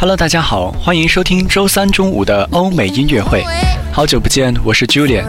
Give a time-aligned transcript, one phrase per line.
[0.00, 3.44] Hello，大家好，欢迎收听周三中午的欧美音乐会。
[3.92, 5.24] 好久不见，我是 Julian。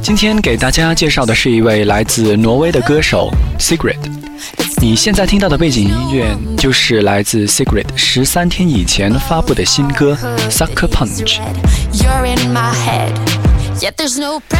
[0.00, 4.19] 今天给大家介绍的是一位来自挪威的歌手 Sigrid。
[4.82, 10.16] 你现在听到的背景音乐就是来自 Secret 十三天以前发布的新歌
[10.50, 11.38] 《Sucker Punch》。
[11.92, 13.12] You're in my head.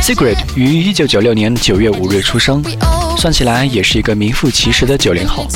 [0.03, 2.63] Sigrid 于一九九六年九月五日出生，
[3.17, 5.47] 算起来也是一个名副其实的九零后。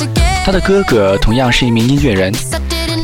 [0.43, 2.33] 他的哥哥同样是一名音乐人，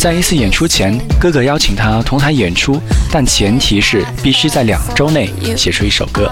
[0.02, 6.28] 在一次演出前，哥哥邀请他同台演出，但前提是必须在两周内写出一首歌。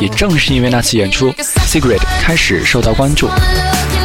[0.00, 1.30] 也正是因为那次演出
[1.66, 3.28] ，Sigrid 开始受到关注。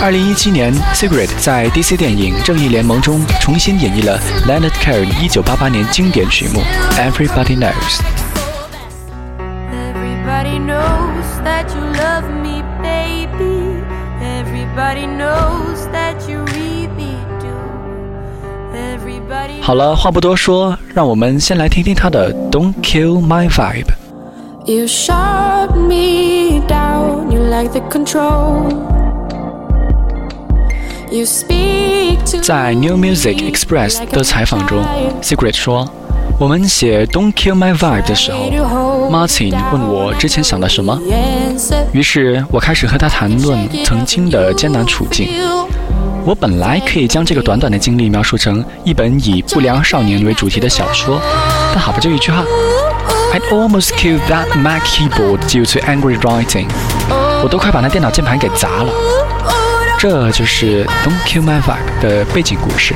[0.02, 6.62] 二零一七年，Sigrid 在 DC 电影《正义联盟》中重新演绎了 Leonard Cohen 一九八八年经典曲目
[6.98, 7.72] 《Everybody Knows》。
[9.72, 13.82] Everybody knows that you love me, baby.
[14.22, 17.23] Everybody knows that you really do.
[19.62, 23.86] 好了，话不多说，让我们先来听听他的《Don't Kill My Vibe》。
[24.66, 28.72] You shut me down, you like the control.
[31.12, 34.84] You speak to 在 New Music Express 的采访中
[35.22, 35.88] ，Sigrid 说
[36.40, 38.50] ：“我们写《Don't Kill My Vibe》的时候
[39.12, 41.00] ，Martin 问我之前想的什么，
[41.92, 45.28] 于是我开始和他谈论曾经的艰难处境。”
[46.26, 51.20] 我本来可以将这个短短的经历描述成一本以不良少年为主题的小说，
[51.74, 52.44] 但好吧，就一句话
[53.34, 56.68] ：I'd almost kill that Mac keyboard due to angry writing。
[57.44, 58.94] 我都快把那电脑键盘给砸了。
[60.00, 62.94] 这就是《Don't Kill My Vibe》的背景故事。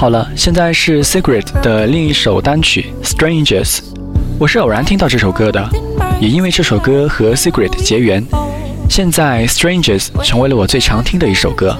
[0.00, 3.66] 好了，现在是 Secret 的另一首单曲《Strangers》。
[4.38, 5.62] 我是偶然听到这首歌的，
[6.18, 8.24] 也因为这首歌和 Secret 结缘，
[8.88, 11.76] 现在《Strangers》成为了我最常听的一首歌。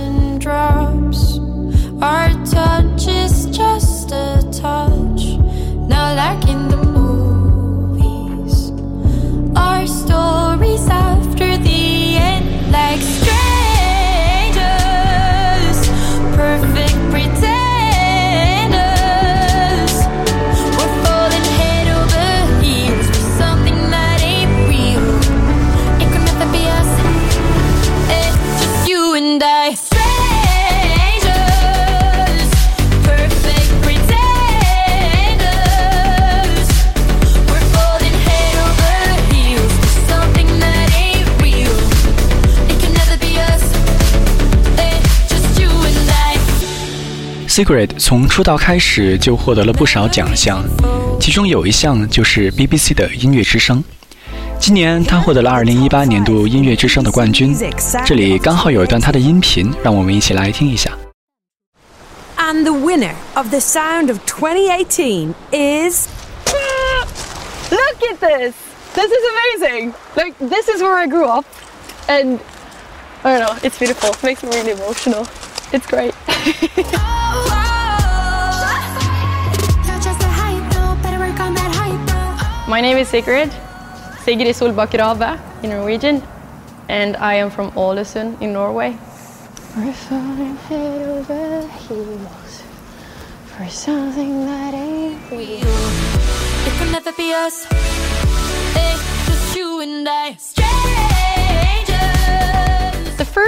[47.51, 50.63] Sigrid 从出道开始就获得了不少奖项，
[51.21, 53.83] 其中有一项就是 BBC 的音乐之声。
[54.61, 57.53] 今年他获得了2018年度音乐之声的冠军。
[58.07, 60.97] 这里刚好有一段他的音频，让我们一起来听一下。
[62.37, 66.07] And the winner of the Sound of 2018 is.
[67.73, 68.55] Look at this!
[68.95, 69.93] This is amazing!
[70.15, 71.45] Like, this is where I grew up.
[72.07, 72.39] And
[73.25, 74.11] I don't know, it's beautiful.
[74.11, 75.27] It makes me really emotional.
[75.73, 76.15] It's great.
[82.69, 83.53] My name is Sigrid.
[84.25, 86.23] Sigrid Solbakk Raabe in Norwegian,
[86.89, 88.97] and I am from Ålesund in Norway.
[89.77, 92.63] We're falling head over heels
[93.47, 95.67] for something that ain't real.
[96.67, 97.67] It can never be us.
[97.71, 100.35] It's just you and I.
[100.35, 101.10] Strangers.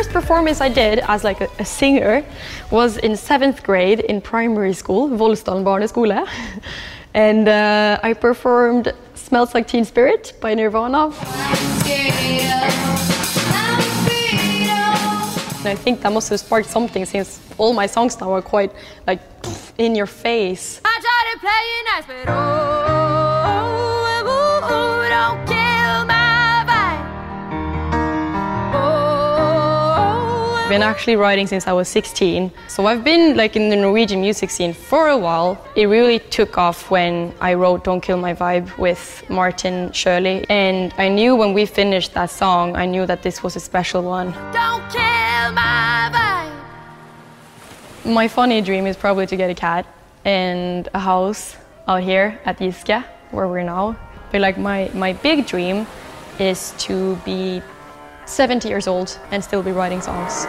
[0.03, 2.25] First performance I did as like a, a singer
[2.73, 6.27] was in seventh grade in primary school, Volsdalen barneskole.
[7.15, 11.13] And uh, I performed Smells Like Teen Spirit by Nirvana.
[15.61, 18.73] And I think that must have sparked something since all my songs now are quite
[19.07, 19.21] like
[19.79, 20.81] in your face.
[20.85, 20.99] I
[21.33, 21.63] to play
[21.93, 23.12] nice, but oh,
[30.73, 32.51] been actually writing since I was 16.
[32.67, 35.63] So I've been like in the Norwegian music scene for a while.
[35.77, 40.47] It really took off when I wrote Don't Kill My Vibe with Martin Sjølie.
[40.49, 44.03] And I knew when we finished that song, I knew that this was a special
[44.03, 44.29] one.
[44.61, 46.55] don't kill my vibe.
[48.11, 49.85] My funny dream is probably to get a cat
[50.25, 51.55] and a house
[51.87, 53.95] out here at Giske, where we're now.
[54.31, 55.87] But like my, my big dream
[56.39, 57.61] is to be
[58.26, 60.48] 70 years old and still be writing songs.《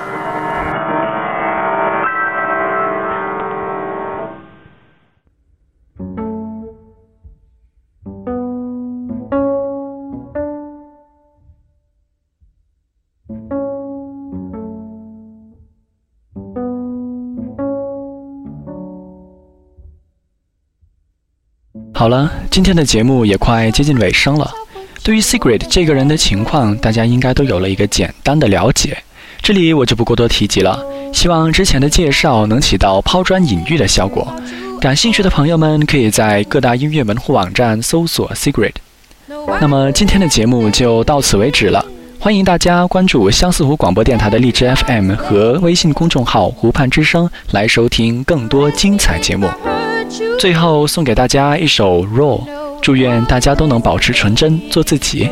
[21.94, 24.61] 好了，今天的节目也快接近尾声了。
[25.03, 28.97] 对于 Secret 这个人的情况，大家应该都有了一个简单的了解，
[29.41, 30.81] 这里我就不过多提及了。
[31.11, 34.33] 希望之前的介绍能起到抛砖引玉的效果。
[34.79, 38.71] 感兴趣的朋友们可以在各大音乐门户网站搜索 Secret。
[39.59, 41.85] 那么今天的节目就到此为止了，
[42.17, 49.49] 欢迎大家关注相思湖广播电台的荔枝 FM 和微信公众号“湖畔之声”来收听更多精彩节目。
[50.39, 52.45] 最后送给大家一首《Roll》，
[52.83, 55.29] 祝愿大家都能保持纯真，做自己。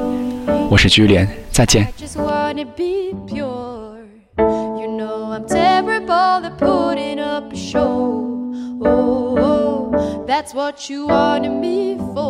[0.69, 1.85] 我是居莲，再见。
[1.99, 3.97] just wanna be pure.
[4.37, 8.47] You know I'm terrible at putting up a show.
[8.81, 12.20] Oh, oh, that's what you wanted me for.